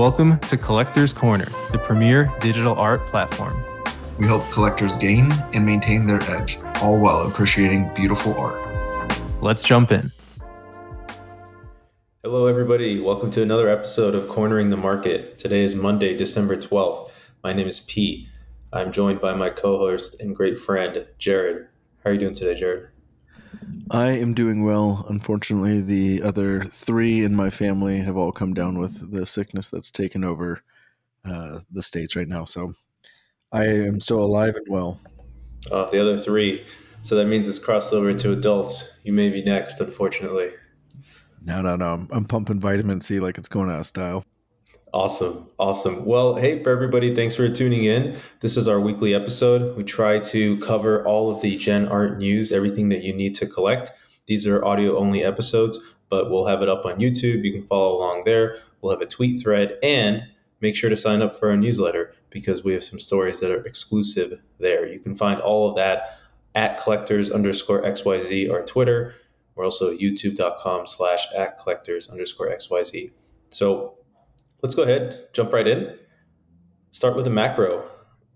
[0.00, 3.62] Welcome to Collectors Corner, the premier digital art platform.
[4.18, 8.58] We help collectors gain and maintain their edge, all while appreciating beautiful art.
[9.42, 10.10] Let's jump in.
[12.22, 12.98] Hello, everybody.
[12.98, 15.36] Welcome to another episode of Cornering the Market.
[15.36, 17.10] Today is Monday, December 12th.
[17.44, 18.26] My name is Pete.
[18.72, 21.66] I'm joined by my co host and great friend, Jared.
[22.02, 22.88] How are you doing today, Jared?
[23.90, 25.04] I am doing well.
[25.08, 29.90] Unfortunately, the other three in my family have all come down with the sickness that's
[29.90, 30.62] taken over
[31.24, 32.44] uh, the states right now.
[32.44, 32.72] So
[33.52, 35.00] I am still alive and well.
[35.70, 36.62] Uh, the other three.
[37.02, 38.98] So that means it's crossed over to adults.
[39.02, 40.50] You may be next, unfortunately.
[41.42, 41.94] No, no, no.
[41.94, 44.24] I'm, I'm pumping vitamin C like it's going out of style.
[44.92, 45.48] Awesome.
[45.58, 46.04] Awesome.
[46.04, 48.18] Well, hey, for everybody, thanks for tuning in.
[48.40, 49.76] This is our weekly episode.
[49.76, 53.46] We try to cover all of the Gen Art news, everything that you need to
[53.46, 53.92] collect.
[54.26, 57.44] These are audio only episodes, but we'll have it up on YouTube.
[57.44, 58.56] You can follow along there.
[58.80, 60.24] We'll have a tweet thread and
[60.60, 63.64] make sure to sign up for our newsletter because we have some stories that are
[63.64, 64.88] exclusive there.
[64.92, 66.18] You can find all of that
[66.56, 69.14] at collectors underscore XYZ or Twitter.
[69.54, 73.12] We're also youtube.com slash at collectors underscore XYZ.
[73.50, 73.94] So
[74.62, 75.96] let's go ahead, jump right in.
[76.90, 77.84] Start with the macro.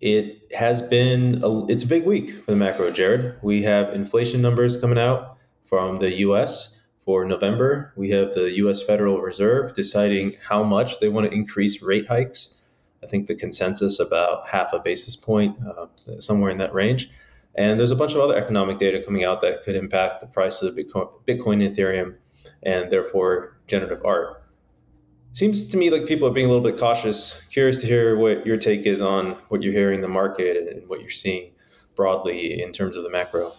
[0.00, 3.36] It has been a, it's a big week for the macro, Jared.
[3.42, 6.82] We have inflation numbers coming out from the U.S.
[7.04, 7.92] for November.
[7.96, 8.82] We have the U.S.
[8.82, 12.62] Federal Reserve deciding how much they want to increase rate hikes.
[13.02, 15.86] I think the consensus about half a basis point, uh,
[16.18, 17.10] somewhere in that range.
[17.54, 20.62] And there's a bunch of other economic data coming out that could impact the price
[20.62, 22.16] of Bitcoin, Bitcoin Ethereum,
[22.62, 24.43] and therefore generative art
[25.34, 27.44] seems to me like people are being a little bit cautious.
[27.48, 30.88] Curious to hear what your take is on what you're hearing in the market and
[30.88, 31.52] what you're seeing
[31.96, 33.50] broadly in terms of the macro.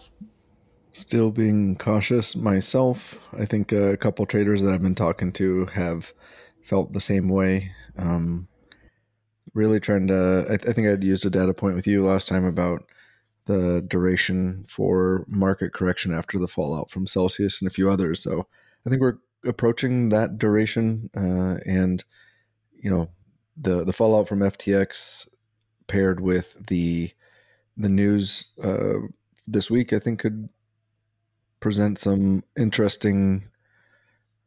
[0.90, 3.20] Still being cautious myself.
[3.38, 6.12] I think a couple traders that I've been talking to have
[6.62, 7.70] felt the same way.
[7.98, 8.48] Um,
[9.52, 12.46] really trying to, I, I think I'd used a data point with you last time
[12.46, 12.84] about
[13.44, 18.22] the duration for market correction after the fallout from Celsius and a few others.
[18.22, 18.46] So
[18.86, 22.02] I think we're approaching that duration, uh, and
[22.72, 23.08] you know
[23.56, 25.28] the the fallout from FTX
[25.86, 27.10] paired with the
[27.76, 29.06] the news uh,
[29.46, 30.48] this week, I think could
[31.60, 33.48] present some interesting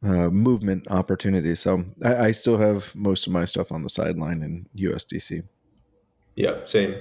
[0.03, 1.59] uh, movement opportunities.
[1.59, 5.43] So I, I, still have most of my stuff on the sideline in USDC.
[6.35, 6.95] Yeah, same.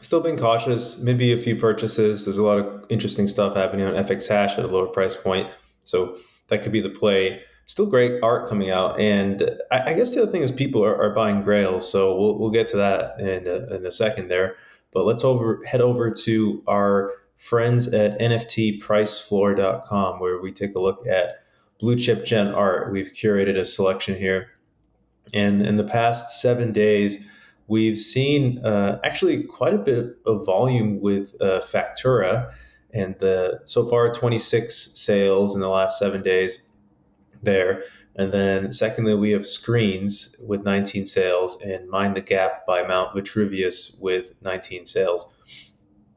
[0.00, 0.98] Still being cautious.
[0.98, 2.24] Maybe a few purchases.
[2.24, 5.48] There's a lot of interesting stuff happening on FX Hash at a lower price point.
[5.84, 6.18] So
[6.48, 7.42] that could be the play.
[7.66, 10.96] Still great art coming out, and I, I guess the other thing is people are,
[10.96, 11.90] are, buying Grails.
[11.90, 14.54] So we'll, we'll get to that in a, in a second there.
[14.92, 21.04] But let's over head over to our friends at NFTPriceFloor.com where we take a look
[21.08, 21.40] at
[21.80, 22.92] blue chip gen art.
[22.92, 24.50] We've curated a selection here,
[25.34, 27.28] and in the past seven days,
[27.66, 32.52] we've seen uh, actually quite a bit of volume with uh, Factura
[32.96, 36.68] and the so far 26 sales in the last seven days
[37.42, 37.82] there.
[38.14, 43.14] And then secondly, we have screens with 19 sales and Mind the Gap by Mount
[43.14, 45.34] Vitruvius with 19 sales.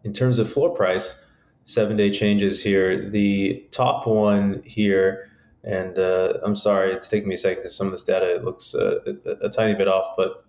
[0.05, 1.25] In terms of floor price,
[1.65, 3.09] seven day changes here.
[3.09, 5.29] The top one here,
[5.65, 8.73] and uh, I'm sorry, it's taking me a second because some of this data looks
[8.73, 10.45] uh, a, a, tiny bit off, but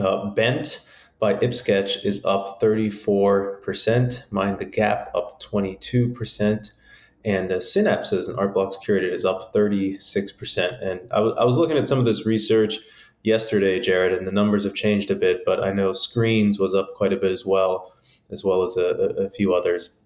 [0.00, 0.88] uh, Bent
[1.22, 6.72] by ippsketch is up 34%, Mind the Gap up 22%,
[7.24, 10.82] and uh, Synapses and Art Blocks Curated is up 36%.
[10.82, 12.80] And I, w- I was looking at some of this research
[13.22, 16.92] yesterday, Jared, and the numbers have changed a bit, but I know Screens was up
[16.96, 17.94] quite a bit as well,
[18.32, 19.96] as well as a, a few others.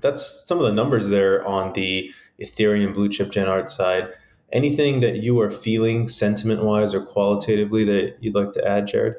[0.00, 2.10] That's some of the numbers there on the
[2.42, 4.08] Ethereum blue chip gen art side.
[4.52, 9.14] Anything that you are feeling sentiment wise or qualitatively that you'd like to add, Jared?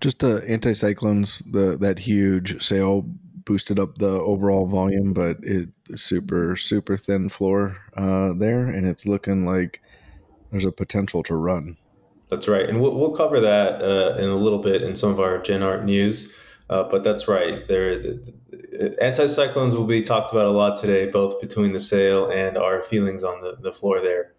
[0.00, 3.04] Just the anti-cyclones, the that huge sale
[3.44, 9.06] boosted up the overall volume, but it super super thin floor uh, there, and it's
[9.06, 9.82] looking like
[10.50, 11.76] there's a potential to run.
[12.28, 15.20] That's right, and we'll, we'll cover that uh, in a little bit in some of
[15.20, 16.32] our Gen Art news.
[16.70, 17.66] Uh, but that's right.
[17.66, 18.14] There,
[19.02, 23.24] anti-cyclones will be talked about a lot today, both between the sale and our feelings
[23.24, 24.34] on the, the floor there.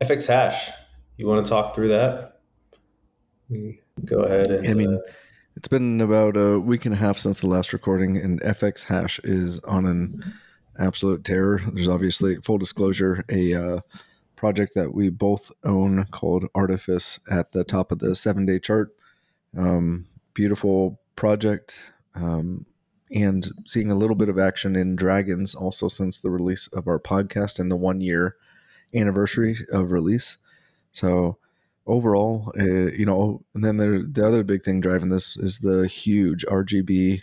[0.00, 0.70] FX hash,
[1.16, 2.40] you want to talk through that?
[4.04, 4.66] Go ahead and.
[4.66, 5.12] I mean, uh,
[5.56, 9.18] it's been about a week and a half since the last recording, and FX Hash
[9.24, 10.34] is on an
[10.78, 11.60] absolute terror.
[11.72, 13.80] There's obviously full disclosure a uh,
[14.36, 18.94] project that we both own called Artifice at the top of the seven day chart.
[19.56, 21.74] Um, beautiful project.
[22.14, 22.64] Um,
[23.10, 26.98] and seeing a little bit of action in dragons also since the release of our
[26.98, 28.36] podcast and the one year
[28.94, 30.38] anniversary of release.
[30.92, 31.38] So
[31.88, 35.88] overall, uh, you know, and then the the other big thing driving this is the
[35.88, 37.22] huge RGB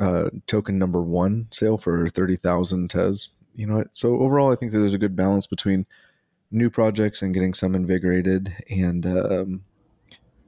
[0.00, 3.30] uh, token number one sale for thirty thousand tes.
[3.54, 5.86] You know, so overall, I think that there's a good balance between
[6.50, 9.64] new projects and getting some invigorated, and um,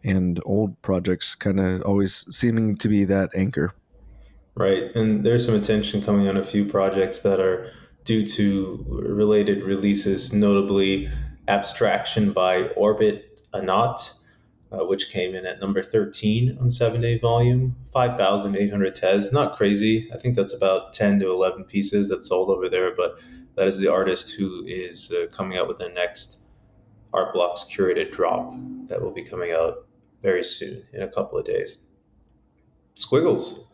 [0.04, 3.72] and old projects kind of always seeming to be that anchor.
[4.54, 7.72] Right, and there's some attention coming on a few projects that are
[8.04, 11.10] due to related releases, notably
[11.46, 14.12] Abstraction by Orbit Anat,
[14.70, 19.32] uh, which came in at number 13 on seven day volume, 5,800 tes.
[19.32, 20.10] Not crazy.
[20.12, 23.20] I think that's about 10 to 11 pieces that sold over there, but
[23.54, 26.38] that is the artist who is uh, coming out with the next
[27.12, 28.52] Art Blocks curated drop
[28.88, 29.86] that will be coming out
[30.22, 31.86] very soon in a couple of days.
[32.96, 33.72] Squiggles,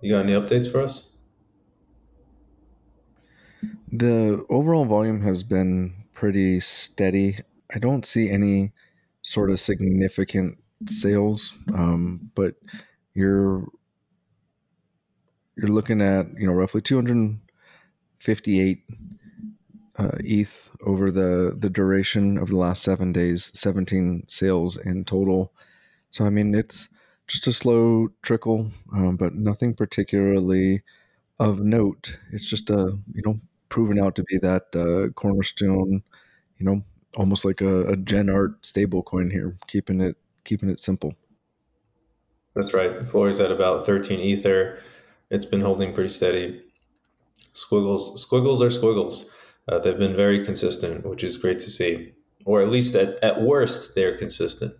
[0.00, 1.12] you got any updates for us?
[3.90, 7.38] The overall volume has been pretty steady.
[7.74, 8.72] I don't see any
[9.22, 12.54] sort of significant sales, um, but
[13.14, 13.66] you're
[15.56, 18.82] you're looking at you know roughly 258
[19.98, 25.52] uh, ETH over the the duration of the last seven days, 17 sales in total.
[26.10, 26.88] So I mean it's
[27.26, 30.82] just a slow trickle, um, but nothing particularly
[31.38, 32.18] of note.
[32.32, 33.36] It's just a you know
[33.68, 36.02] proven out to be that uh, cornerstone,
[36.58, 36.82] you know,
[37.16, 41.14] almost like a, a Gen Art stable coin here, keeping it keeping it simple.
[42.54, 42.98] That's right.
[42.98, 44.78] The floor is at about 13 ether.
[45.30, 46.62] It's been holding pretty steady.
[47.54, 49.32] Squiggles, squiggles are squiggles.
[49.68, 52.12] Uh, they've been very consistent, which is great to see.
[52.44, 54.74] Or at least at, at worst, they're consistent.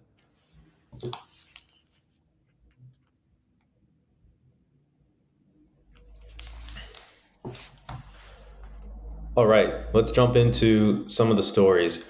[9.35, 12.05] All right, let's jump into some of the stories.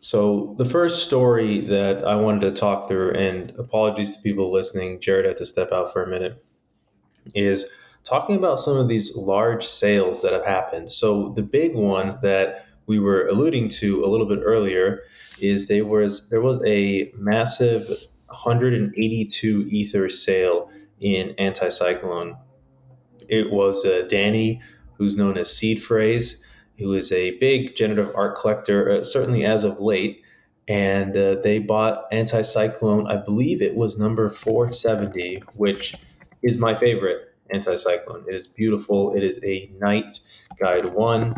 [0.00, 4.98] So, the first story that I wanted to talk through, and apologies to people listening,
[4.98, 6.42] Jared had to step out for a minute,
[7.34, 7.70] is
[8.02, 10.90] talking about some of these large sales that have happened.
[10.90, 15.02] So, the big one that we were alluding to a little bit earlier
[15.38, 17.86] is there was there was a massive
[18.28, 22.38] 182 ether sale in anticyclone.
[23.28, 24.62] It was uh, Danny,
[24.94, 26.44] who's known as Seed Phrase,
[26.80, 30.22] who is a big generative art collector, uh, certainly as of late.
[30.66, 35.94] And uh, they bought Anticyclone, I believe it was number 470, which
[36.42, 38.26] is my favorite Anticyclone.
[38.28, 39.14] It is beautiful.
[39.14, 40.20] It is a Night
[40.58, 41.34] Guide 1.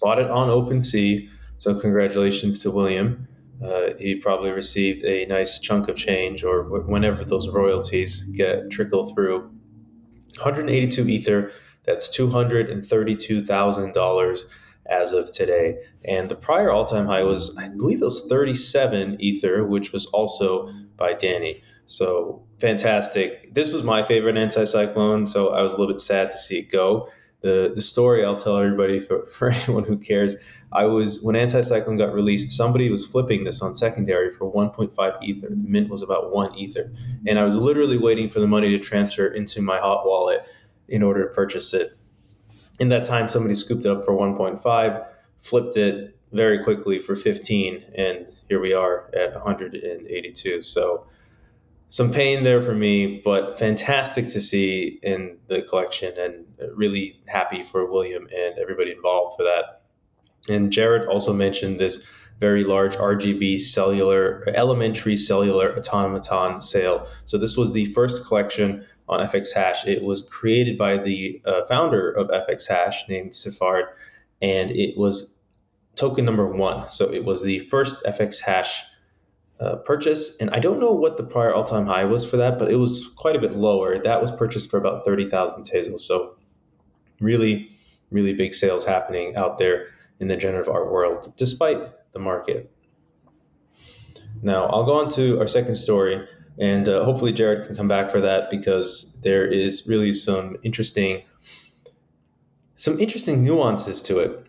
[0.00, 3.26] Bought it on OpenSea, so congratulations to William.
[3.64, 9.04] Uh, he probably received a nice chunk of change or whenever those royalties get trickle
[9.14, 9.50] through.
[10.36, 11.52] 182 Ether
[11.84, 14.44] that's $232,000
[14.86, 15.78] as of today.
[16.04, 20.04] And the prior all time high was, I believe it was 37 Ether, which was
[20.06, 21.62] also by Danny.
[21.86, 23.54] So fantastic.
[23.54, 26.70] This was my favorite anticyclone, so I was a little bit sad to see it
[26.70, 27.08] go.
[27.40, 30.36] The, the story I'll tell everybody for, for anyone who cares.
[30.72, 35.50] I was when Anticyclone got released, somebody was flipping this on secondary for 1.5 ether.
[35.50, 36.92] The mint was about one ether,
[37.28, 40.44] and I was literally waiting for the money to transfer into my hot wallet
[40.88, 41.92] in order to purchase it.
[42.78, 45.06] In that time, somebody scooped it up for 1.5,
[45.38, 50.62] flipped it very quickly for 15, and here we are at 182.
[50.62, 51.06] So
[51.88, 57.62] some pain there for me, but fantastic to see in the collection, and really happy
[57.62, 59.82] for William and everybody involved for that.
[60.48, 62.04] And Jared also mentioned this
[62.40, 67.06] very large RGB cellular, elementary cellular automaton sale.
[67.26, 69.86] So this was the first collection on FX Hash.
[69.86, 73.84] It was created by the uh, founder of FX Hash named ciphrd,
[74.40, 75.38] and it was
[75.96, 76.88] token number one.
[76.88, 78.84] So it was the first FX Hash
[79.60, 80.36] uh, purchase.
[80.40, 82.76] And I don't know what the prior all time high was for that, but it
[82.76, 83.98] was quite a bit lower.
[83.98, 86.00] That was purchased for about 30,000 Tezos.
[86.00, 86.36] So
[87.20, 87.70] really,
[88.10, 89.86] really big sales happening out there
[90.20, 91.78] in the generative art world, despite
[92.12, 92.70] the market.
[94.42, 96.26] Now, I'll go on to our second story,
[96.58, 101.22] and uh, hopefully Jared can come back for that because there is really some interesting
[102.74, 104.46] some interesting nuances to it.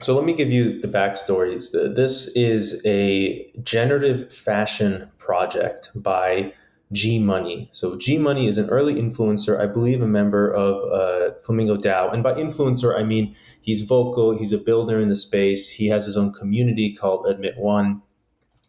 [0.00, 1.70] So let me give you the backstories.
[1.94, 6.52] This is a generative fashion project by
[6.92, 7.68] G Money.
[7.72, 12.12] So G Money is an early influencer, I believe, a member of uh, Flamingo DAO.
[12.12, 16.06] And by influencer, I mean he's vocal, he's a builder in the space, he has
[16.06, 18.02] his own community called Admit One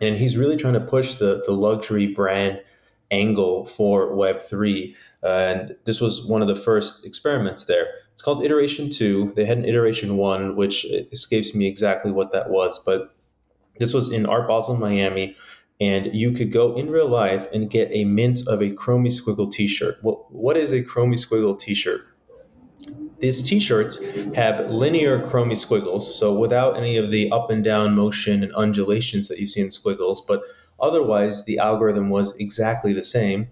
[0.02, 2.62] and he's really trying to push the the luxury brand
[3.12, 4.96] angle for Web3.
[5.24, 7.88] Uh, and this was one of the first experiments there.
[8.12, 9.32] It's called Iteration 2.
[9.36, 13.14] They had an Iteration 1, which escapes me exactly what that was, but
[13.80, 15.36] This was in Art Basel, Miami,
[15.80, 19.52] and you could go in real life and get a mint of a Chromie Squiggle
[19.52, 20.00] T-shirt.
[20.02, 22.02] Well, what is a Chromie Squiggle T-shirt?
[23.20, 24.04] These T-shirts
[24.36, 29.28] have linear Chromie squiggles, so without any of the up and down motion and undulations
[29.28, 30.44] that you see in squiggles, but
[30.80, 33.50] otherwise the algorithm was exactly the same.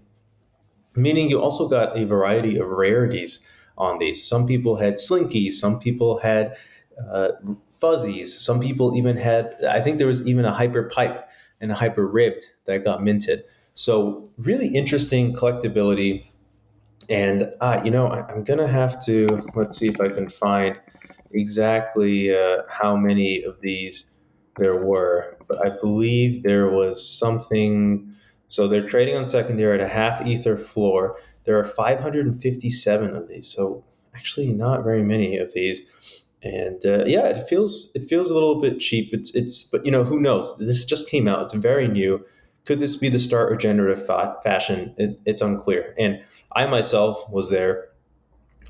[0.94, 3.46] Meaning you also got a variety of rarities
[3.76, 4.26] on these.
[4.26, 6.56] Some people had slinkies, some people had
[7.10, 7.32] uh,
[7.70, 9.54] fuzzies, some people even had.
[9.68, 11.28] I think there was even a hyper pipe
[11.60, 13.44] and a hyper ribbed that got minted.
[13.74, 16.26] So really interesting collectability.
[17.08, 20.78] And uh, you know, I, am gonna have to let's see if I can find
[21.32, 24.12] exactly uh, how many of these
[24.58, 28.12] there were, but I believe there was something.
[28.48, 31.18] So they're trading on secondary at a half ether floor.
[31.44, 33.84] There are 557 of these, so
[34.14, 35.82] actually not very many of these.
[36.42, 39.12] And uh, yeah, it feels it feels a little bit cheap.
[39.12, 40.56] It's it's but you know who knows?
[40.58, 41.42] This just came out.
[41.42, 42.24] It's very new.
[42.66, 44.92] Could this be the start of generative fa- fashion?
[44.98, 45.94] It, it's unclear.
[45.98, 46.20] And
[46.52, 47.88] I myself was there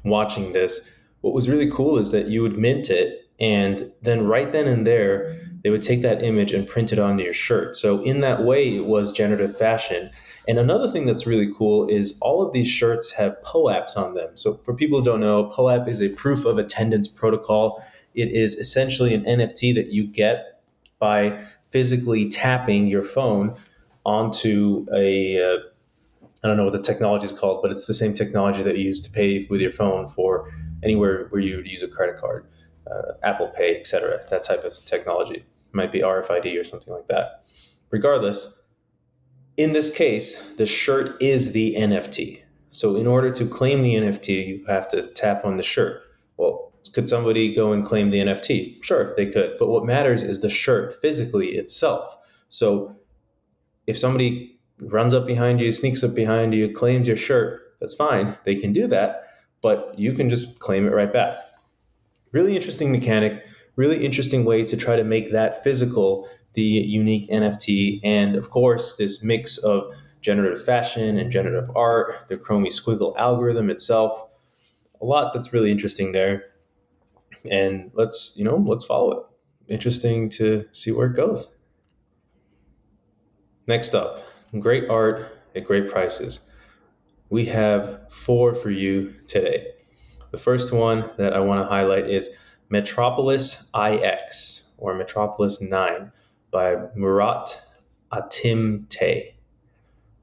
[0.04, 0.90] watching this.
[1.22, 4.86] What was really cool is that you would mint it, and then right then and
[4.86, 7.74] there, they would take that image and print it onto your shirt.
[7.74, 10.10] So in that way, it was generative fashion.
[10.46, 14.30] And another thing that's really cool is all of these shirts have POAPs on them.
[14.34, 17.82] So for people who don't know, POAP is a proof of attendance protocol.
[18.14, 20.62] It is essentially an NFT that you get
[20.98, 23.56] by physically tapping your phone
[24.06, 25.58] onto a uh,
[26.42, 28.84] I don't know what the technology is called, but it's the same technology that you
[28.84, 30.48] use to pay with your phone for
[30.82, 32.46] anywhere where you would use a credit card,
[32.90, 34.20] uh, Apple Pay, etc.
[34.30, 37.44] That type of technology it might be RFID or something like that.
[37.90, 38.62] Regardless,
[39.56, 42.42] in this case, the shirt is the NFT.
[42.70, 46.02] So in order to claim the NFT, you have to tap on the shirt.
[46.36, 48.84] Well, could somebody go and claim the NFT?
[48.84, 49.56] Sure, they could.
[49.58, 52.16] But what matters is the shirt physically itself.
[52.48, 52.95] So
[53.86, 58.36] if somebody runs up behind you, sneaks up behind you, claims your shirt, that's fine.
[58.44, 59.24] They can do that,
[59.62, 61.36] but you can just claim it right back.
[62.32, 63.44] Really interesting mechanic,
[63.76, 68.96] really interesting way to try to make that physical the unique NFT, and of course,
[68.96, 74.26] this mix of generative fashion and generative art, the Chromie Squiggle algorithm itself.
[75.00, 76.44] A lot that's really interesting there.
[77.48, 79.72] And let's, you know, let's follow it.
[79.72, 81.55] Interesting to see where it goes.
[83.68, 84.24] Next up,
[84.60, 86.48] great art at great prices.
[87.30, 89.72] We have four for you today.
[90.30, 92.30] The first one that I want to highlight is
[92.68, 96.12] Metropolis IX or Metropolis 9
[96.52, 97.60] by Murat
[98.12, 99.34] Atimtay.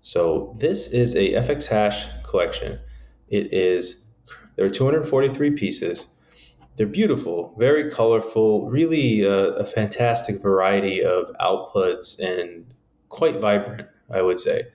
[0.02, 2.80] So this is a FX hash collection.
[3.28, 4.10] It is
[4.56, 6.08] there are 243 pieces.
[6.78, 12.74] They're beautiful, very colorful, really a, a fantastic variety of outputs and
[13.14, 14.68] quite vibrant, I would say.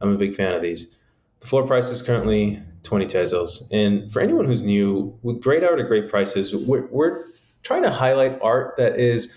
[0.00, 0.94] I'm a big fan of these.
[1.40, 3.68] The floor price is currently 20 tezos.
[3.70, 7.24] And for anyone who's new, with great art at great prices, we're, we're
[7.62, 9.34] trying to highlight art that is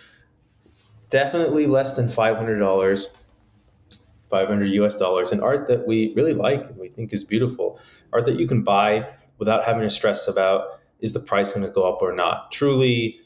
[1.10, 3.08] definitely less than $500
[4.30, 7.80] 500 US dollars and art that we really like and we think is beautiful
[8.12, 9.08] art that you can buy
[9.38, 13.20] without having to stress about is the price going to go up or not truly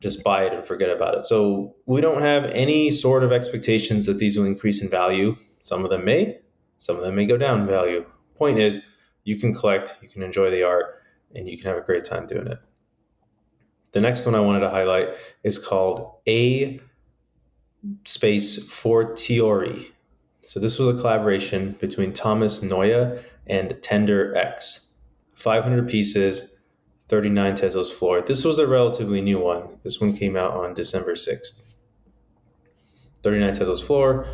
[0.00, 4.06] just buy it and forget about it so we don't have any sort of expectations
[4.06, 6.38] that these will increase in value some of them may
[6.78, 8.82] some of them may go down in value point is
[9.24, 11.02] you can collect you can enjoy the art
[11.34, 12.58] and you can have a great time doing it
[13.92, 15.08] the next one i wanted to highlight
[15.42, 16.80] is called a
[18.04, 19.92] space Fortiori.
[20.42, 24.92] So this was a collaboration between Thomas Noya and Tender X.
[25.34, 26.53] 500 pieces,
[27.14, 28.20] 39 Tezos floor.
[28.20, 29.78] This was a relatively new one.
[29.84, 31.74] This one came out on December 6th.
[33.22, 34.26] 39 Tezos floor.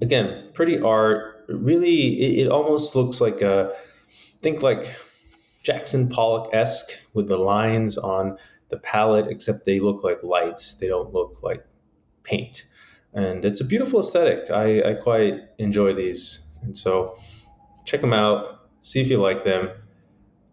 [0.00, 1.44] Again, pretty art.
[1.48, 3.74] Really, it, it almost looks like a,
[4.40, 4.94] think like
[5.64, 10.78] Jackson Pollock esque with the lines on the palette, except they look like lights.
[10.78, 11.66] They don't look like
[12.22, 12.68] paint
[13.14, 14.48] and it's a beautiful aesthetic.
[14.48, 17.18] I, I quite enjoy these, and so
[17.84, 18.68] check them out.
[18.82, 19.70] See if you like them.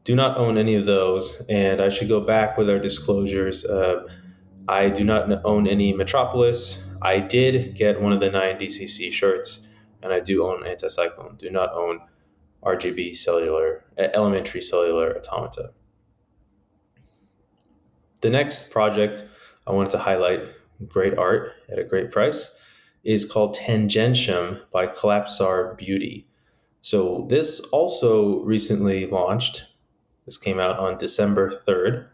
[0.06, 3.66] Do not own any of those, and I should go back with our disclosures.
[3.66, 4.08] Uh,
[4.70, 6.90] I do not own any Metropolis.
[7.02, 9.68] I did get one of the nine DCC shirts,
[10.02, 11.38] and I do own Anticyclone.
[11.38, 12.00] Do not own
[12.64, 15.72] RGB cellular, elementary cellular automata.
[18.22, 19.26] The next project
[19.68, 20.48] I wanted to highlight
[20.88, 22.56] great art at a great price,
[23.04, 26.28] is called Tangentium by Collapsar Beauty.
[26.82, 29.66] So this also recently launched.
[30.26, 32.08] This came out on December 3rd.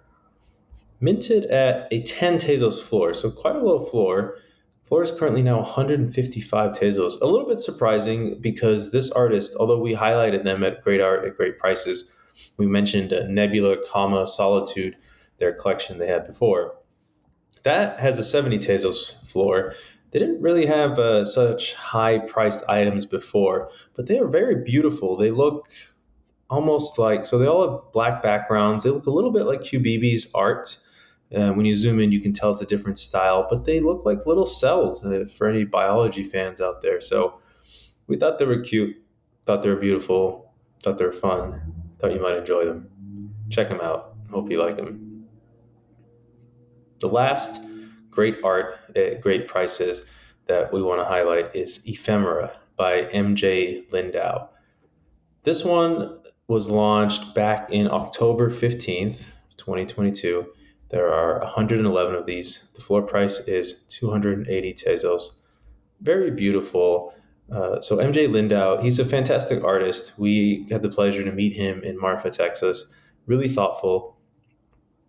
[1.00, 4.38] Minted at a 10 Tezos floor, so quite a low floor.
[4.84, 7.20] floor is currently now 155 Tezos.
[7.22, 11.38] A little bit surprising because this artist, although we highlighted them at great art at
[11.38, 12.12] great prices,
[12.58, 14.96] we mentioned Nebula, comma Solitude,
[15.38, 16.75] their collection they had before.
[17.63, 19.74] That has a 70 Tezos floor.
[20.12, 25.15] They didn't really have uh, such high priced items before, but they are very beautiful.
[25.15, 25.70] They look
[26.51, 28.84] almost like so they all have black backgrounds.
[28.84, 30.77] They look a little bit like QBB's art.
[31.34, 34.05] Uh, when you zoom in, you can tell it's a different style, but they look
[34.05, 37.00] like little cells uh, for any biology fans out there.
[37.00, 37.39] So
[38.08, 38.98] we thought they were cute,
[39.46, 40.53] thought they were beautiful,
[40.84, 41.62] thought they were fun,
[41.98, 42.89] thought you might enjoy them.
[43.50, 44.15] Check them out.
[44.29, 45.25] Hope you like them.
[47.00, 47.62] The last
[48.10, 50.03] great art at great prices
[50.46, 54.50] that we want to highlight is Ephemera by MJ Lindau.
[55.43, 56.20] This one
[56.51, 60.46] was launched back in October 15th, 2022.
[60.89, 62.70] There are 111 of these.
[62.74, 65.39] The floor price is 280 Tezos.
[66.01, 67.13] Very beautiful.
[67.50, 70.20] Uh, so MJ Lindau, he's a fantastic artist.
[70.20, 72.93] We had the pleasure to meet him in Marfa, Texas.
[73.27, 74.17] Really thoughtful,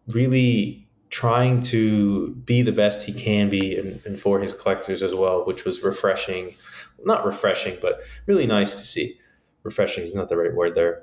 [0.06, 5.12] really trying to be the best he can be and, and for his collectors as
[5.12, 6.54] well, which was refreshing.
[7.04, 9.18] Not refreshing, but really nice to see.
[9.64, 11.02] Refreshing is not the right word there.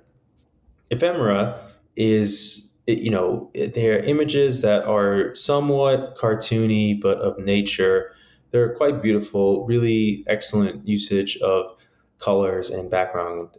[0.91, 1.59] Ephemera
[1.95, 8.11] is, you know, they're images that are somewhat cartoony, but of nature.
[8.51, 11.65] They're quite beautiful, really excellent usage of
[12.19, 13.49] colors and background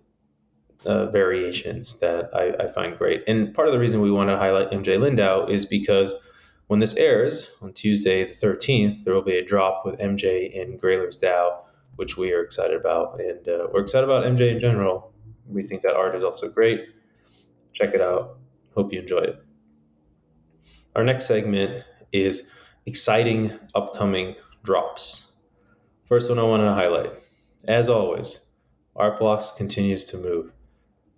[0.85, 3.23] uh, variations that I, I, find great.
[3.27, 6.15] And part of the reason we want to highlight MJ Lindau is because
[6.69, 10.79] when this airs on Tuesday, the 13th, there will be a drop with MJ in
[10.79, 11.65] Grailers DAO,
[11.97, 13.21] which we are excited about.
[13.21, 15.13] And uh, we're excited about MJ in general.
[15.47, 16.87] We think that art is also great.
[17.81, 18.37] Check it out.
[18.75, 19.43] Hope you enjoy it.
[20.95, 22.47] Our next segment is
[22.85, 25.33] exciting upcoming drops.
[26.05, 27.13] First one I want to highlight.
[27.67, 28.41] As always,
[28.95, 30.53] Artblocks continues to move.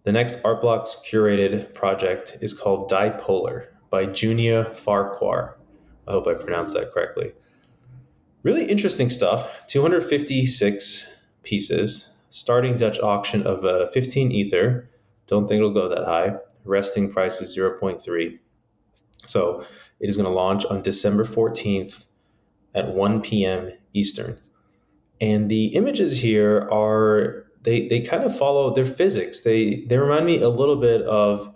[0.04, 5.58] The next Artblocks curated project is called Dipolar by Junia Farquhar.
[6.06, 7.32] I hope I pronounced that correctly.
[8.44, 14.88] Really interesting stuff 256 pieces, starting Dutch auction of uh, 15 Ether.
[15.26, 16.36] Don't think it'll go that high.
[16.64, 18.38] Resting price is 0.3.
[19.26, 19.64] So
[20.00, 22.06] it is going to launch on December 14th
[22.74, 23.72] at 1 p.m.
[23.92, 24.38] Eastern.
[25.20, 29.40] And the images here are they they kind of follow their physics.
[29.40, 31.54] They they remind me a little bit of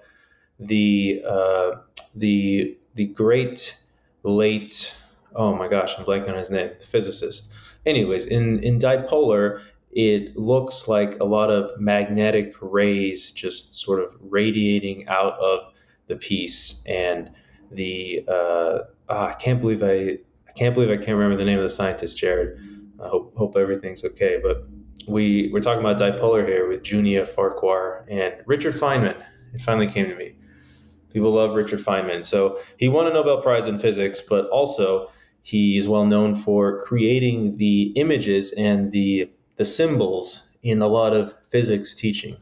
[0.61, 1.71] the uh,
[2.15, 3.83] the the great
[4.23, 4.95] late
[5.37, 7.53] oh my gosh, I'm blanking on his name, the physicist.
[7.85, 9.61] Anyways, in in dipolar,
[9.97, 15.73] it looks like a lot of magnetic rays just sort of radiating out of
[16.07, 17.31] the piece, and
[17.71, 21.59] the uh, oh, I can't believe I I can't believe I can't remember the name
[21.59, 22.59] of the scientist, Jared.
[23.03, 24.69] I hope hope everything's okay, but
[25.09, 29.17] we we're talking about dipolar here with Junia Farquhar and Richard Feynman.
[29.55, 30.37] It finally came to me.
[31.11, 32.27] People love Richard Feynman.
[32.27, 36.79] So he won a Nobel Prize in physics, but also he is well known for
[36.81, 42.37] creating the images and the the symbols in a lot of physics teaching.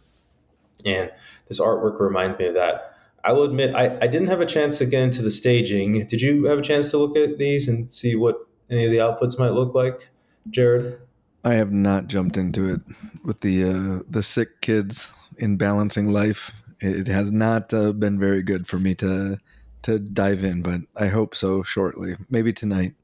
[0.84, 1.10] And
[1.48, 2.96] this artwork reminds me of that.
[3.22, 6.06] I will admit I, I didn't have a chance to get into the staging.
[6.06, 8.36] Did you have a chance to look at these and see what
[8.70, 10.10] any of the outputs might look like,
[10.50, 10.98] Jared?
[11.42, 12.80] I have not jumped into it
[13.24, 16.52] with the uh, the sick kids in balancing life
[16.84, 19.38] it has not uh, been very good for me to
[19.82, 22.94] to dive in, but I hope so shortly, maybe tonight.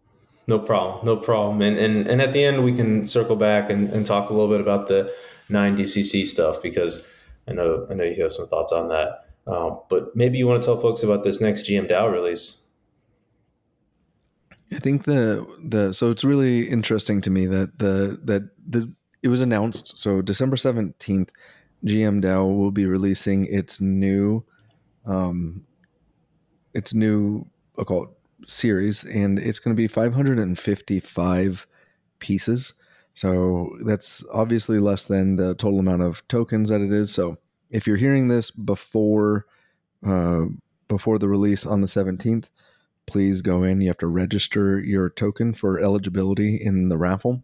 [0.51, 1.63] No problem, no problem.
[1.63, 4.49] And and and at the end, we can circle back and, and talk a little
[4.49, 5.15] bit about the
[5.49, 7.07] nine DCC stuff because
[7.47, 9.27] I know I know you have some thoughts on that.
[9.47, 12.67] Um, but maybe you want to tell folks about this next GM DAO release.
[14.73, 19.29] I think the the so it's really interesting to me that the that the it
[19.29, 21.31] was announced so December seventeenth
[21.87, 24.45] GM DAO will be releasing its new,
[25.07, 25.65] um,
[26.75, 27.47] its new
[27.79, 27.87] it
[28.47, 31.67] series, and it's going to be 555
[32.19, 32.75] pieces.
[33.15, 37.13] So that's obviously less than the total amount of tokens that it is.
[37.13, 37.39] So
[37.71, 39.47] if you're hearing this before
[40.07, 40.45] uh,
[40.89, 42.47] before the release on the 17th,
[43.07, 43.81] please go in.
[43.81, 47.43] You have to register your token for eligibility in the raffle.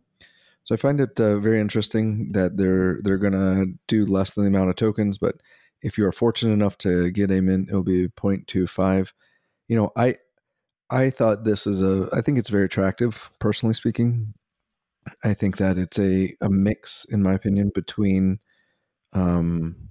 [0.65, 4.49] So I find it uh, very interesting that they're they're gonna do less than the
[4.49, 5.37] amount of tokens, but
[5.83, 9.13] if you are fortunate enough to get a mint, it'll be 0.25.
[9.69, 10.17] You know, I
[10.91, 14.35] I thought this is a I think it's very attractive, personally speaking.
[15.25, 18.39] I think that it's a, a mix, in my opinion, between
[19.13, 19.91] um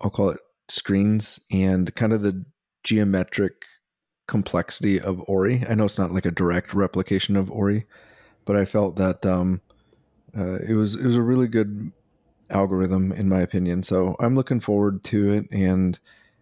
[0.00, 2.44] I'll call it screens and kind of the
[2.84, 3.64] geometric
[4.28, 5.64] complexity of Ori.
[5.68, 7.86] I know it's not like a direct replication of Ori,
[8.44, 9.60] but I felt that um,
[10.36, 11.92] uh, it was it was a really good
[12.48, 13.82] algorithm in my opinion.
[13.82, 15.98] So I'm looking forward to it, and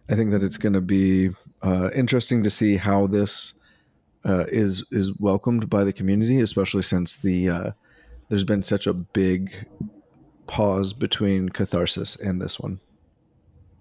[0.09, 1.29] I think that it's going to be
[1.61, 3.53] uh, interesting to see how this
[4.25, 7.71] uh, is is welcomed by the community, especially since the uh,
[8.29, 9.67] there's been such a big
[10.47, 12.79] pause between Catharsis and this one.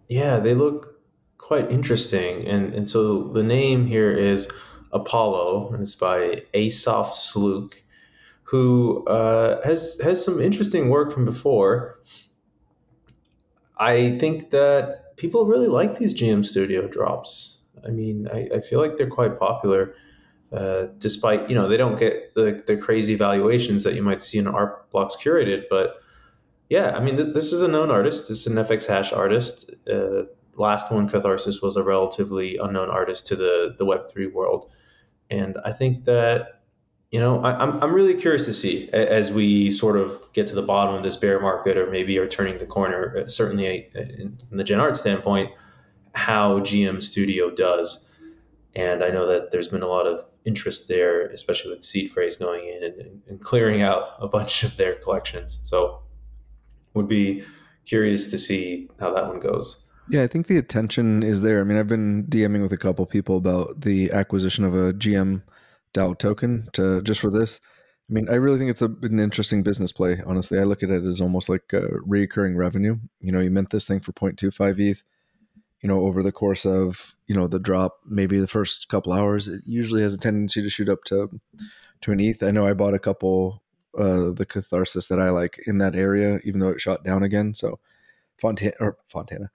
[0.09, 1.01] Yeah, they look
[1.39, 4.49] quite interesting, and and so the name here is
[4.93, 7.83] Apollo, and it's by Asaf Sluk,
[8.45, 11.99] who uh, has has some interesting work from before.
[13.79, 17.59] I think that people really like these GM Studio drops.
[17.87, 19.95] I mean, I, I feel like they're quite popular,
[20.53, 24.39] uh, despite you know they don't get the, the crazy valuations that you might see
[24.39, 25.65] in art blocks curated.
[25.69, 25.97] But
[26.71, 28.29] yeah, I mean, this, this is a known artist.
[28.29, 29.75] This is an FX Hash artist.
[29.91, 30.25] Uh,
[30.57, 34.73] last one, Catharsis, was a relatively unknown artist to the the Web three world,
[35.31, 36.58] and I think that
[37.11, 40.55] you know, I, am I'm really curious to see as we sort of get to
[40.55, 43.19] the bottom of this bear market, or maybe are turning the corner.
[43.19, 44.05] Uh, certainly, uh,
[44.49, 45.51] from the Gen Art standpoint,
[46.15, 48.13] how GM Studio does,
[48.75, 52.37] and I know that there's been a lot of interest there, especially with Seed Phrase
[52.37, 55.61] going in and, and clearing out a bunch of their collections.
[55.63, 56.03] So,
[56.93, 57.43] would be
[57.87, 59.87] curious to see how that one goes.
[60.11, 61.61] Yeah, I think the attention is there.
[61.61, 65.43] I mean, I've been DMing with a couple people about the acquisition of a GM
[65.95, 67.61] DAO token to just for this.
[68.09, 70.23] I mean, I really think it's a, an interesting business play.
[70.25, 72.97] Honestly, I look at it as almost like a recurring revenue.
[73.21, 75.03] You know, you mint this thing for 0.25 ETH.
[75.83, 79.47] You know, over the course of you know the drop, maybe the first couple hours,
[79.47, 81.41] it usually has a tendency to shoot up to
[82.01, 82.43] to an ETH.
[82.43, 83.63] I know I bought a couple
[83.97, 87.55] uh, the catharsis that I like in that area, even though it shot down again.
[87.55, 87.79] So
[88.39, 89.51] Fontana or Fontana,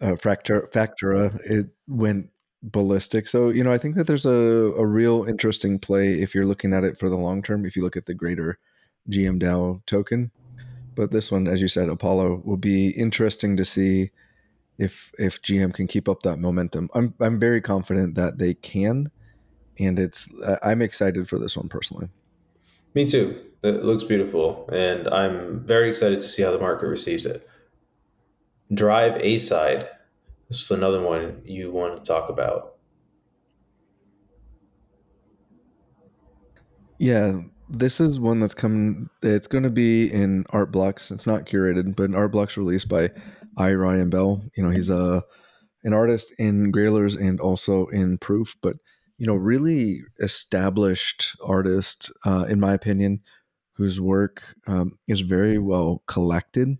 [0.00, 2.30] uh, Fractura, Factora, it went
[2.66, 3.28] ballistic.
[3.28, 6.72] So, you know, I think that there's a, a real interesting play if you're looking
[6.72, 8.58] at it for the long term, if you look at the greater
[9.10, 10.30] GM DAO token.
[10.94, 14.10] But this one, as you said, Apollo will be interesting to see
[14.78, 16.88] if if GM can keep up that momentum.
[16.94, 19.10] I'm I'm very confident that they can,
[19.78, 20.28] and it's
[20.62, 22.08] I'm excited for this one personally.
[22.94, 23.38] Me too.
[23.62, 27.46] It looks beautiful, and I'm very excited to see how the market receives it.
[28.72, 29.88] Drive A side
[30.48, 32.74] this is another one you want to talk about.
[36.98, 39.10] Yeah, this is one that's coming.
[39.22, 41.10] It's going to be in Art Blocks.
[41.10, 43.10] It's not curated, but an Art Blocks released by
[43.58, 44.42] I Ryan Bell.
[44.56, 45.22] You know, he's a
[45.84, 48.76] an artist in Grailers and also in Proof, but
[49.18, 53.20] you know, really established artist, uh, in my opinion,
[53.72, 56.76] whose work um, is very well collected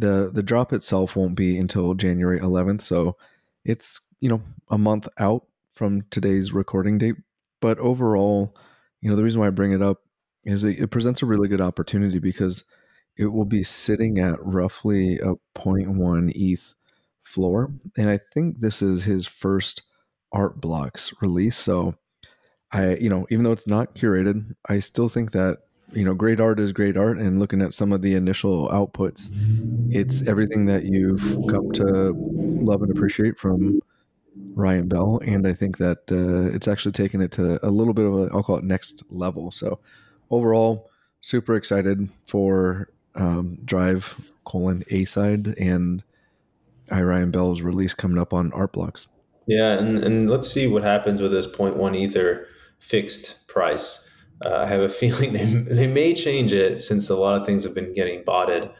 [0.00, 3.16] the the drop itself won't be until January 11th, so
[3.64, 7.16] it's you know a month out from today's recording date.
[7.60, 8.56] But overall,
[9.00, 9.98] you know the reason why I bring it up
[10.44, 12.64] is it, it presents a really good opportunity because
[13.16, 16.74] it will be sitting at roughly a 0.1 ETH
[17.22, 19.82] floor, and I think this is his first
[20.32, 21.56] art blocks release.
[21.56, 21.94] So
[22.72, 25.58] I you know even though it's not curated, I still think that
[25.92, 27.18] you know, great art is great art.
[27.18, 29.30] And looking at some of the initial outputs,
[29.92, 33.80] it's everything that you've come to love and appreciate from
[34.54, 35.20] Ryan Bell.
[35.24, 38.30] And I think that uh, it's actually taken it to a little bit of a,
[38.32, 39.50] I'll call it next level.
[39.50, 39.80] So
[40.30, 46.02] overall, super excited for um, Drive colon A side and
[46.90, 49.08] I Ryan Bell's release coming up on Art Blocks.
[49.46, 52.46] Yeah, and, and let's see what happens with this 0.1 Ether
[52.78, 54.09] fixed price
[54.44, 57.64] uh, I have a feeling they, they may change it since a lot of things
[57.64, 58.70] have been getting botted.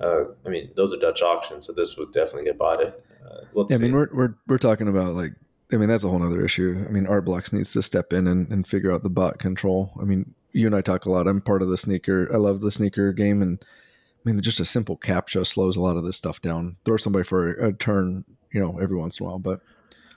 [0.00, 2.92] Uh, I mean, those are Dutch auctions, so this would definitely get botted.
[3.24, 5.32] Uh, yeah, I mean, we're, we're, we're talking about like,
[5.72, 6.84] I mean, that's a whole other issue.
[6.86, 9.92] I mean, Art Blocks needs to step in and, and figure out the bot control.
[10.00, 11.26] I mean, you and I talk a lot.
[11.26, 12.28] I'm part of the sneaker.
[12.32, 13.40] I love the sneaker game.
[13.40, 16.76] And I mean, just a simple captcha slows a lot of this stuff down.
[16.84, 19.38] Throw somebody for a turn, you know, every once in a while.
[19.38, 19.60] But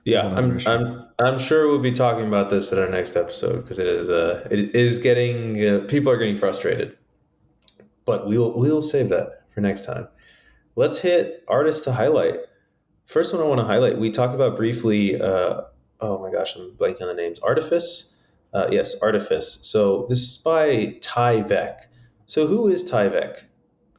[0.05, 3.79] yeah, I'm, I'm I'm sure we'll be talking about this in our next episode because
[3.79, 6.95] it is uh it is getting uh, people are getting frustrated,
[8.05, 10.07] but we'll we'll save that for next time.
[10.75, 12.35] Let's hit artists to highlight.
[13.07, 13.97] First one I want to highlight.
[13.97, 15.19] We talked about briefly.
[15.19, 15.61] Uh,
[16.01, 17.39] oh my gosh, I'm blanking on the names.
[17.39, 18.11] Artifice.
[18.53, 19.59] Uh, yes, Artifice.
[19.65, 21.79] So this is by Tyvek.
[22.27, 23.41] So who is Tyvek?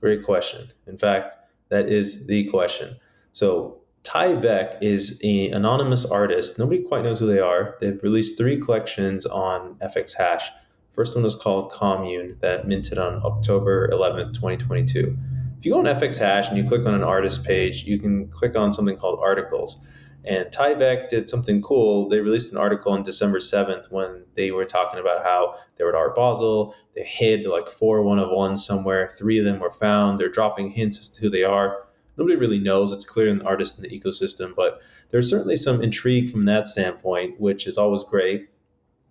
[0.01, 0.73] Great question.
[0.87, 1.35] In fact,
[1.69, 2.97] that is the question.
[3.33, 6.61] So Tyvek is an anonymous artist.
[6.61, 7.77] Nobody quite knows who they are.
[7.81, 10.49] They've released three collections on FX Hash.
[10.93, 15.19] First one is called Commune that minted on October 11th, 2022.
[15.59, 18.29] If you go on FX Hash and you click on an artist page, you can
[18.29, 19.85] click on something called articles.
[20.25, 22.09] And Tyvek did something cool.
[22.09, 25.91] They released an article on December 7th when they were talking about how they were
[25.91, 26.75] at Art Basel.
[26.95, 29.09] They hid like four one of ones somewhere.
[29.19, 30.19] Three of them were found.
[30.19, 31.86] They're dropping hints as to who they are.
[32.17, 32.93] Nobody really knows.
[32.93, 37.41] It's clear an artist in the ecosystem, but there's certainly some intrigue from that standpoint,
[37.41, 38.49] which is always great.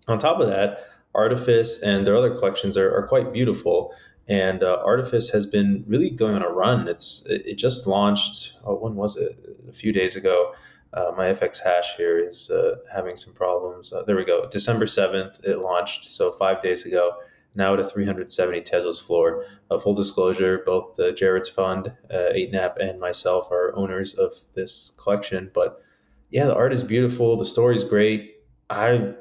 [0.08, 0.82] On top of that,
[1.14, 3.94] Artifice and their other collections are, are quite beautiful.
[4.28, 6.88] And uh, Artifice has been really going on a run.
[6.88, 8.58] It's it, it just launched.
[8.66, 9.40] Oh, when was it?
[9.70, 10.54] A few days ago.
[10.94, 13.92] Uh, my FX hash here is uh, having some problems.
[13.92, 14.48] Uh, there we go.
[14.48, 16.06] December 7th, it launched.
[16.06, 17.18] So five days ago.
[17.56, 19.46] Now at a 370 Tezos floor.
[19.72, 24.96] Uh, full disclosure, both the Jared's Fund, uh, 8NAP, and myself are owners of this
[25.02, 25.52] collection.
[25.54, 25.82] But
[26.30, 27.38] yeah, the art is beautiful.
[27.38, 28.36] The story is great.
[28.70, 29.14] I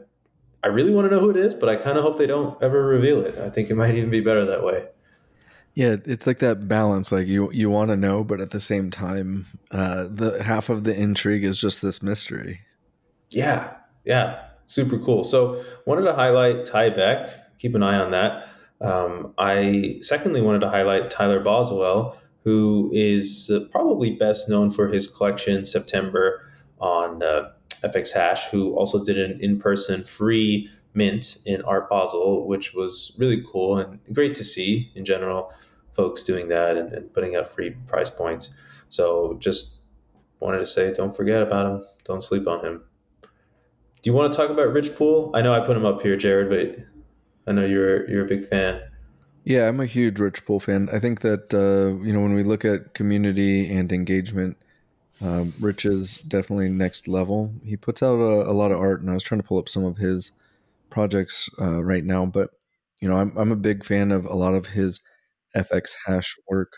[0.65, 2.61] I really want to know who it is, but I kind of hope they don't
[2.63, 3.37] ever reveal it.
[3.39, 4.89] I think it might even be better that way.
[5.75, 7.13] Yeah, it's like that balance.
[7.13, 10.85] Like you, you want to know, but at the same time, uh, the half of
[10.85, 12.61] the intrigue is just this mystery.
[13.29, 15.23] Yeah, yeah, super cool.
[15.23, 17.31] So wanted to highlight Tyvek.
[17.59, 18.49] Keep an eye on that.
[18.81, 24.89] Um, I secondly wanted to highlight Tyler Boswell, who is uh, probably best known for
[24.89, 26.47] his collection September
[26.81, 27.51] on uh,
[27.83, 33.13] FX Hash, who also did an in person free mint in Art Basel, which was
[33.19, 35.53] really cool and great to see in general,
[35.93, 38.59] folks doing that and, and putting out free price points.
[38.89, 39.81] So just
[40.41, 41.85] wanted to say, don't forget about him.
[42.05, 42.83] Don't sleep on him.
[43.23, 45.31] Do you want to talk about Rich Pool?
[45.35, 46.85] I know I put him up here, Jared, but
[47.47, 48.83] I know you're you're a big fan.
[49.45, 50.89] Yeah, I'm a huge Rich Pool fan.
[50.91, 54.57] I think that uh, you know when we look at community and engagement,
[55.21, 57.53] um, Rich is definitely next level.
[57.65, 59.69] He puts out a, a, lot of art, and I was trying to pull up
[59.69, 60.33] some of his
[60.91, 62.25] projects uh, right now.
[62.25, 62.51] But
[63.01, 65.01] you know, I'm I'm a big fan of a lot of his
[65.55, 66.73] FX hash work.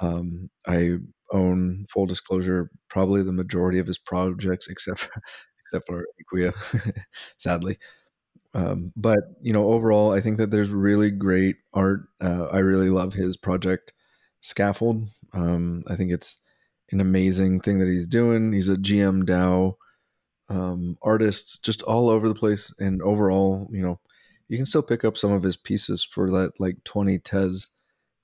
[0.00, 0.98] Um, I
[1.32, 5.22] own full disclosure probably the majority of his projects, except for
[5.60, 6.52] except for Acquia,
[7.38, 7.78] sadly.
[8.54, 12.02] Um, but you know, overall, I think that there's really great art.
[12.20, 13.92] Uh, I really love his project
[14.40, 15.04] Scaffold.
[15.32, 16.40] Um, I think it's
[16.90, 18.52] an amazing thing that he's doing.
[18.52, 19.74] He's a GM DAO
[20.48, 24.00] um, artists just all over the place, and overall, you know,
[24.48, 27.68] you can still pick up some of his pieces for that like twenty Tez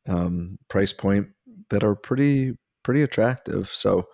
[0.08, 1.28] um, price point
[1.70, 3.68] that are pretty pretty attractive.
[3.68, 4.08] So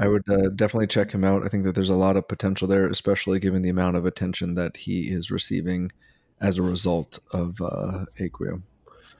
[0.00, 1.44] I would uh, definitely check him out.
[1.44, 4.54] I think that there's a lot of potential there, especially given the amount of attention
[4.54, 5.92] that he is receiving
[6.40, 8.06] as a result of uh.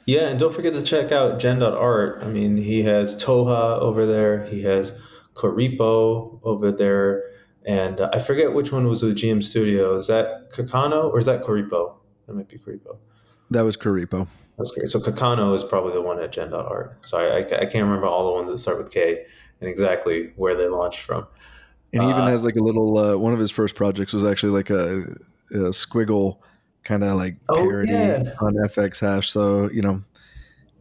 [0.06, 2.24] Yeah, and don't forget to check out Gen.art.
[2.24, 4.98] I mean, he has Toha over there, he has
[5.34, 7.24] Koripo over there,
[7.66, 9.94] and uh, I forget which one was with GM Studio.
[9.96, 11.96] Is that Kakano or is that Koripo?
[12.26, 12.96] That might be Koripo.
[13.50, 14.26] That was Koripo.
[14.56, 14.88] That's great.
[14.88, 17.04] So Kakano is probably the one at Gen.art.
[17.04, 19.26] So I, I, I, can't remember all the ones that start with K
[19.60, 21.26] and exactly where they launched from.
[21.92, 24.24] And he even uh, has like a little, uh, one of his first projects was
[24.24, 25.00] actually like a,
[25.50, 26.38] a squiggle
[26.84, 28.32] kind of like oh, parody oh, yeah.
[28.40, 29.30] on FX hash.
[29.30, 30.00] So you know,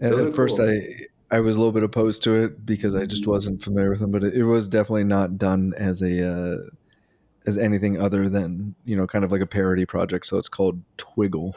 [0.01, 0.69] at, at first cool.
[0.69, 3.99] I I was a little bit opposed to it because I just wasn't familiar with
[3.99, 6.57] them, but it, it was definitely not done as a uh,
[7.45, 10.27] as anything other than you know kind of like a parody project.
[10.27, 11.53] So it's called Twiggle.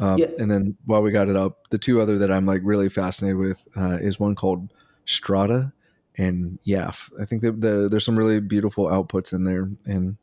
[0.00, 0.26] Um, yeah.
[0.38, 3.38] And then while we got it up, the two other that I'm like really fascinated
[3.38, 4.72] with uh, is one called
[5.04, 5.72] Strata
[6.18, 10.16] and yeah, I think that the, there's some really beautiful outputs in there, and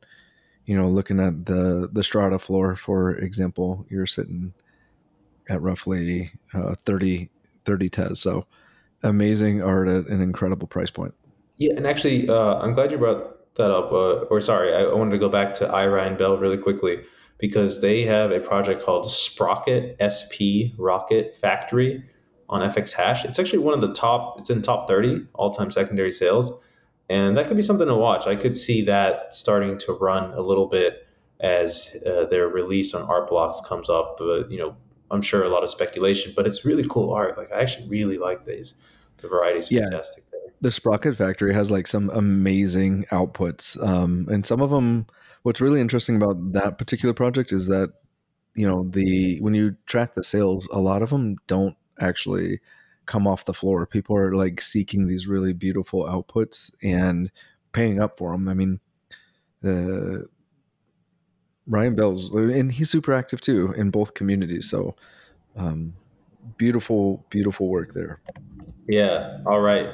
[0.66, 4.54] you know, looking at the the strata floor, for example, you're sitting
[5.50, 7.30] at roughly uh, 30
[7.66, 8.20] 30 tes.
[8.20, 8.46] So
[9.04, 11.14] amazing art at an incredible price point.
[11.58, 13.92] Yeah, and actually, uh, I'm glad you brought that up.
[13.92, 17.04] Uh, or sorry, I wanted to go back to Ira and Bell really quickly
[17.38, 22.04] because they have a project called Sprocket SP Rocket Factory
[22.50, 23.26] on FX Hash.
[23.26, 24.40] It's actually one of the top.
[24.40, 26.62] It's in top 30 all time secondary sales
[27.10, 28.28] and that could be something to watch.
[28.28, 31.08] I could see that starting to run a little bit
[31.40, 34.18] as uh, their release on Art Blocks comes up.
[34.18, 34.76] But you know,
[35.12, 37.38] I'm sure a lot of speculation, but it's really cool art.
[37.38, 38.82] Like I actually really like these.
[39.18, 40.24] The variety's fantastic.
[40.26, 40.40] Yeah.
[40.40, 40.54] There.
[40.62, 45.08] The Sprocket Factory has like some amazing outputs, um, and some of them.
[45.44, 47.94] What's really interesting about that particular project is that
[48.56, 52.60] you know the when you track the sales, a lot of them don't actually
[53.06, 53.86] come off the floor.
[53.86, 57.32] People are like seeking these really beautiful outputs and
[57.72, 58.48] paying up for them.
[58.48, 58.80] I mean,
[59.62, 60.28] the
[61.68, 64.70] Ryan Bell's and he's super active too in both communities.
[64.70, 64.96] So,
[65.56, 65.94] um,
[66.58, 68.22] beautiful, beautiful work there.
[68.88, 69.40] Yeah.
[69.46, 69.88] All right.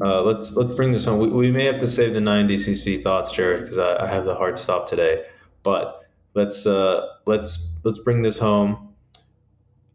[0.00, 1.18] Uh, let's let's bring this on.
[1.18, 4.34] We, we may have to save the 9dcc thoughts, Jared, because I, I have the
[4.34, 5.24] hard stop today.
[5.62, 8.87] But let's uh, let's let's bring this home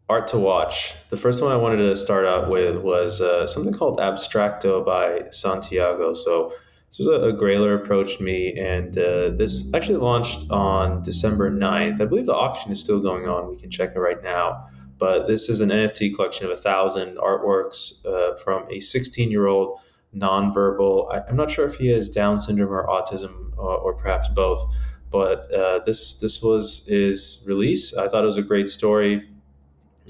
[0.08, 0.94] art to watch.
[1.08, 5.30] The first one I wanted to start out with was uh, something called Abstracto by
[5.30, 6.12] Santiago.
[6.12, 6.52] So
[6.88, 12.00] this was a, a Grailer approached me, and uh, this actually launched on December 9th.
[12.00, 13.50] I believe the auction is still going on.
[13.50, 14.68] We can check it right now.
[14.98, 19.46] But this is an NFT collection of a thousand artworks uh, from a 16 year
[19.46, 19.80] old
[20.14, 21.12] nonverbal.
[21.12, 24.62] I, am not sure if he has Down syndrome or autism, or, or perhaps both.
[25.10, 27.96] But uh, this this was his release.
[27.96, 29.28] I thought it was a great story.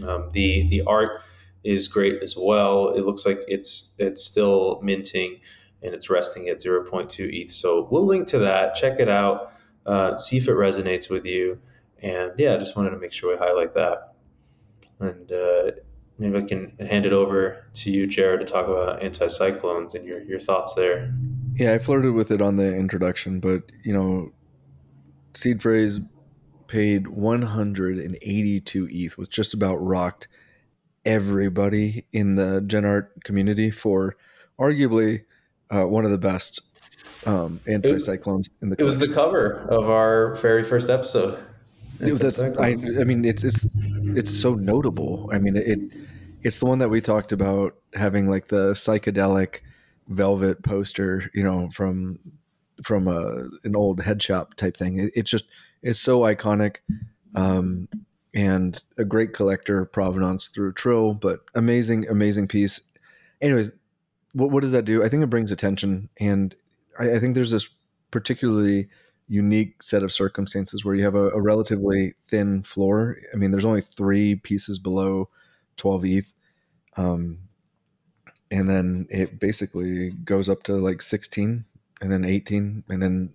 [0.03, 1.23] Um, the the art
[1.63, 2.91] is great as well.
[2.91, 5.41] It looks like it's it's still minting
[5.83, 7.51] and it's resting at 0.2 ETH.
[7.51, 8.75] So we'll link to that.
[8.75, 9.53] Check it out.
[9.85, 11.61] Uh, see if it resonates with you.
[12.03, 14.15] And yeah, I just wanted to make sure we highlight that.
[14.99, 15.73] And uh,
[16.19, 20.23] maybe I can hand it over to you, Jared, to talk about anticyclones and your,
[20.23, 21.13] your thoughts there.
[21.55, 24.33] Yeah, I flirted with it on the introduction, but you know,
[25.35, 26.01] Seed Phrase
[26.75, 30.27] paid 182 ETH, which just about rocked
[31.05, 34.17] everybody in the Gen Art community for
[34.59, 35.23] arguably
[35.71, 36.63] uh, one of the best
[37.27, 38.77] um, anticyclones in the.
[38.77, 41.39] It was the cover of our very first episode.
[42.01, 45.31] It was that's, I, I mean, it's it's it's so notable.
[45.33, 45.79] I mean, it
[46.43, 49.61] it's the one that we talked about having like the psychedelic
[50.09, 52.19] velvet poster, you know, from
[52.83, 54.99] from a an old head shop type thing.
[54.99, 55.45] It, it's just
[55.85, 56.77] it's so iconic,
[57.37, 57.88] um,
[58.35, 62.81] and a great collector provenance through Trill, but amazing, amazing piece.
[63.40, 63.70] Anyways,
[64.33, 65.05] what, what does that do?
[65.05, 66.55] I think it brings attention, and
[66.99, 67.68] I, I think there's this
[68.11, 68.88] particularly
[69.29, 73.18] unique set of circumstances where you have a, a, relatively thin floor.
[73.33, 75.29] I mean, there's only three pieces below
[75.77, 76.33] 12 ETH.
[76.97, 77.38] Um,
[78.51, 81.64] and then it basically goes up to like 16
[82.01, 83.33] and then 18 and then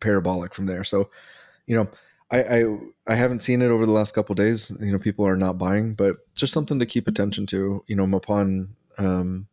[0.00, 0.84] parabolic from there.
[0.84, 1.10] So,
[1.70, 1.88] you know,
[2.32, 4.72] I, I, I haven't seen it over the last couple days.
[4.80, 7.84] You know, people are not buying, but just something to keep attention to.
[7.86, 9.46] You know, Mapan um,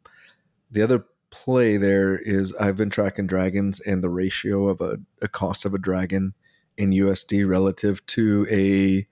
[0.71, 5.27] the other play there is I've been tracking dragons and the ratio of a, a
[5.27, 6.33] cost of a dragon
[6.75, 9.07] in USD relative to a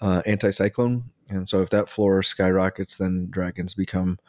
[0.00, 1.02] uh, anticyclone.
[1.28, 4.20] And so if that floor skyrockets, then dragons become,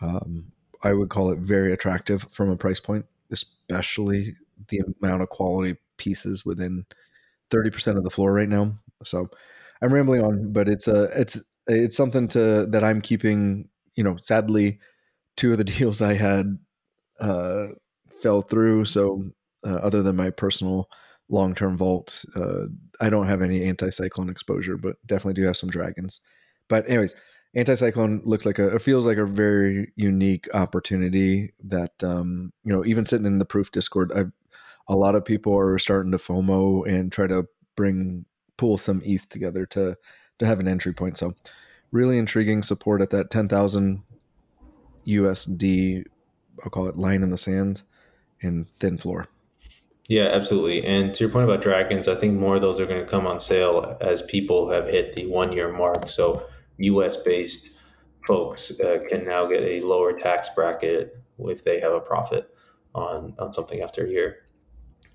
[0.00, 0.50] um,
[0.82, 4.34] I would call it very attractive from a price point, especially
[4.66, 6.84] the amount of quality pieces within
[7.50, 8.72] 30% of the floor right now.
[9.04, 9.28] So
[9.82, 14.16] I'm rambling on, but it's a, it's, it's something to, that I'm keeping, you know,
[14.16, 14.78] sadly,
[15.36, 16.58] two of the deals I had
[17.20, 17.68] uh,
[18.22, 18.84] fell through.
[18.86, 19.24] So
[19.66, 20.88] uh, other than my personal
[21.28, 22.66] long term vault, uh,
[23.00, 26.20] I don't have any anticyclone exposure, but definitely do have some dragons.
[26.68, 27.14] But anyways,
[27.56, 33.06] anticyclone looks like a feels like a very unique opportunity that um, you know even
[33.06, 34.32] sitting in the proof Discord, I've
[34.90, 38.24] a lot of people are starting to FOMO and try to bring
[38.56, 39.96] pull some ETH together to
[40.38, 41.16] to have an entry point.
[41.16, 41.32] So
[41.92, 44.02] really intriguing support at that ten thousand
[45.06, 46.04] USD,
[46.64, 47.82] I'll call it line in the sand
[48.42, 49.26] and thin floor.
[50.08, 50.84] Yeah, absolutely.
[50.84, 53.28] And to your point about dragons, I think more of those are going to come
[53.28, 56.08] on sale as people have hit the one year mark.
[56.08, 56.46] So
[56.78, 57.78] US based
[58.26, 62.52] folks uh, can now get a lower tax bracket if they have a profit
[62.92, 64.38] on, on something after a year.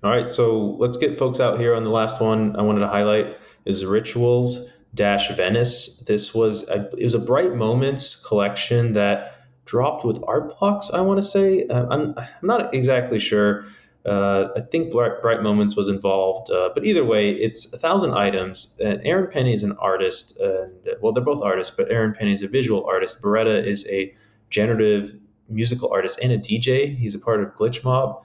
[0.02, 2.88] All right, so let's get folks out here on the last one I wanted to
[2.88, 6.04] highlight is Rituals Dash Venice.
[6.06, 10.90] This was a, it was a Bright Moments collection that dropped with art blocks.
[10.90, 13.64] I want to say uh, I'm, I'm not exactly sure.
[14.04, 18.12] Uh, I think Bright, Bright, Moments was involved, uh, but either way, it's a thousand
[18.12, 18.78] items.
[18.80, 22.42] And Aaron Penne is an artist, and well, they're both artists, but Aaron Penne is
[22.42, 23.20] a visual artist.
[23.20, 24.14] Boreta is a
[24.50, 25.16] generative
[25.48, 26.96] musical artist and a DJ.
[26.96, 28.22] He's a part of Glitch Mob.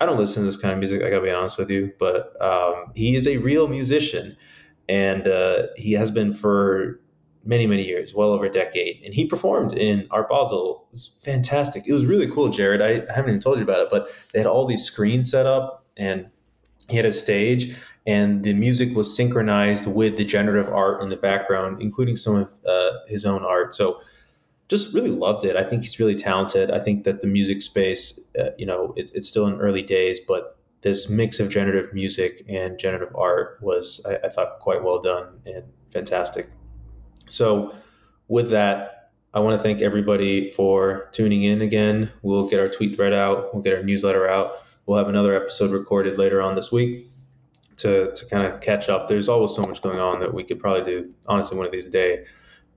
[0.00, 1.02] I don't listen to this kind of music.
[1.02, 4.36] I gotta be honest with you, but um, he is a real musician,
[4.88, 7.00] and uh, he has been for
[7.44, 10.86] many many years well over a decade and he performed in art basel.
[10.88, 11.86] It was fantastic.
[11.86, 12.82] It was really cool jared.
[12.82, 15.46] I, I haven't even told you about it but they had all these screens set
[15.46, 16.28] up and
[16.88, 21.16] he had a stage and the music was synchronized with the generative art in the
[21.16, 23.74] background including some of uh, his own art.
[23.74, 24.00] So
[24.70, 28.18] just really loved it i think he's really talented i think that the music space
[28.38, 32.42] uh, you know it's, it's still in early days but this mix of generative music
[32.48, 36.48] and generative art was I, I thought quite well done and fantastic
[37.30, 37.72] so,
[38.26, 42.10] with that, I want to thank everybody for tuning in again.
[42.22, 44.64] We'll get our tweet thread out, we'll get our newsletter out.
[44.86, 47.06] We'll have another episode recorded later on this week
[47.76, 49.06] to, to kind of catch up.
[49.06, 51.86] There's always so much going on that we could probably do, honestly, one of these
[51.86, 52.24] a day.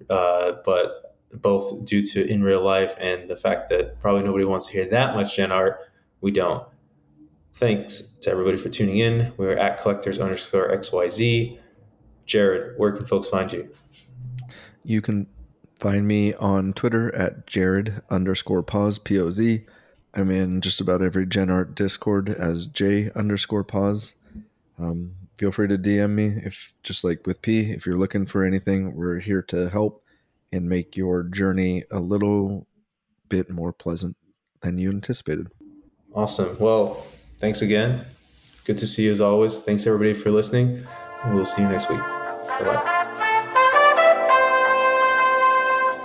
[0.10, 1.03] Uh, but
[1.42, 4.86] both due to in real life and the fact that probably nobody wants to hear
[4.90, 5.80] that much gen art,
[6.22, 6.66] we don't.
[7.54, 9.34] Thanks to everybody for tuning in.
[9.38, 11.60] We're at collectors underscore XYZ.
[12.26, 13.70] Jared, where can folks find you?
[14.84, 15.28] You can
[15.80, 19.66] find me on Twitter at Jared underscore pause P O Z.
[20.16, 24.14] I'm in just about every Gen Art Discord as J underscore pause.
[24.80, 28.44] Um, feel free to DM me if, just like with P, if you're looking for
[28.44, 30.03] anything, we're here to help
[30.54, 32.68] and make your journey a little
[33.28, 34.16] bit more pleasant
[34.62, 35.50] than you anticipated.
[36.14, 36.56] Awesome.
[36.60, 37.06] Well,
[37.40, 38.06] thanks again.
[38.66, 39.58] Good to see you as always.
[39.58, 40.86] Thanks everybody for listening,
[41.28, 42.00] we'll see you next week.
[42.00, 42.93] Bye bye.